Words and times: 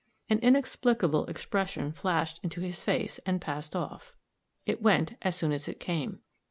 An 0.31 0.39
inexplicable 0.39 1.27
expression 1.27 1.91
flashed 1.91 2.39
into 2.41 2.59
his 2.59 2.81
face 2.81 3.19
and 3.23 3.39
passed 3.39 3.75
off; 3.75 4.15
it 4.65 4.81
went 4.81 5.15
as 5.21 5.35
soon 5.35 5.51
as 5.51 5.67
it 5.67 5.79
came. 5.79 6.21